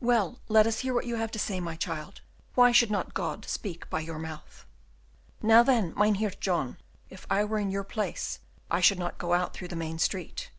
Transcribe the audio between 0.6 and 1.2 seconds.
us hear what you